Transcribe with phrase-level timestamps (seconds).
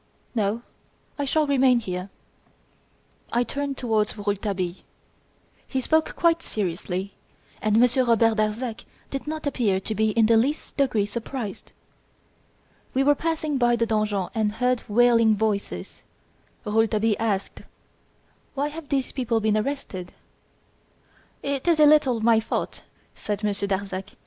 [0.33, 0.63] "No;
[1.19, 2.09] I shall remain here."
[3.31, 4.77] I turned towards Rouletabille.
[5.67, 7.13] He spoke quite seriously,
[7.61, 11.71] and Monsieur Robert Darzac did not appear to be in the least degree surprised.
[12.95, 16.01] We were passing by the donjon and heard wailing voices.
[16.65, 17.61] Rouletabille asked:
[18.55, 20.13] "Why have these people been arrested?"
[21.43, 22.81] "It is a little my fault,"
[23.13, 24.15] said Monsieur Darzac.